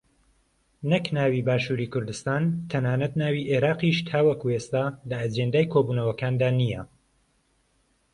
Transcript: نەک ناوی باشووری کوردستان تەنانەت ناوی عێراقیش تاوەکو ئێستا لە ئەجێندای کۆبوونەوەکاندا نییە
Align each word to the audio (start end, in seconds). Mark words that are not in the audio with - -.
نەک 0.91 1.05
ناوی 1.17 1.45
باشووری 1.49 1.91
کوردستان 1.93 2.43
تەنانەت 2.71 3.13
ناوی 3.21 3.47
عێراقیش 3.51 3.97
تاوەکو 4.09 4.53
ئێستا 4.55 4.83
لە 5.09 5.15
ئەجێندای 5.21 5.69
کۆبوونەوەکاندا 5.73 6.49
نییە 6.59 6.81